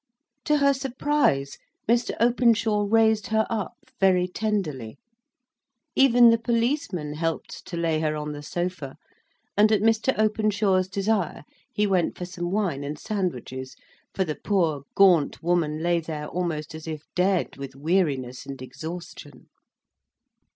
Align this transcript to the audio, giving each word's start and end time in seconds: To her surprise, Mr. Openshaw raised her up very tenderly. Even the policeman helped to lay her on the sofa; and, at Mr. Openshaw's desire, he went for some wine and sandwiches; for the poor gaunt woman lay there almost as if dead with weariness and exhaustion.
To 0.45 0.57
her 0.57 0.73
surprise, 0.73 1.59
Mr. 1.87 2.15
Openshaw 2.19 2.87
raised 2.89 3.27
her 3.27 3.45
up 3.51 3.75
very 3.99 4.27
tenderly. 4.27 4.97
Even 5.95 6.31
the 6.31 6.39
policeman 6.39 7.13
helped 7.13 7.67
to 7.67 7.77
lay 7.77 7.99
her 7.99 8.15
on 8.15 8.31
the 8.31 8.41
sofa; 8.41 8.95
and, 9.55 9.71
at 9.71 9.83
Mr. 9.83 10.17
Openshaw's 10.17 10.87
desire, 10.87 11.43
he 11.71 11.85
went 11.85 12.17
for 12.17 12.25
some 12.25 12.49
wine 12.49 12.83
and 12.83 12.97
sandwiches; 12.97 13.75
for 14.11 14.23
the 14.23 14.33
poor 14.33 14.85
gaunt 14.95 15.43
woman 15.43 15.83
lay 15.83 15.99
there 15.99 16.27
almost 16.27 16.73
as 16.73 16.87
if 16.87 17.03
dead 17.15 17.55
with 17.57 17.75
weariness 17.75 18.47
and 18.47 18.59
exhaustion. 18.63 19.49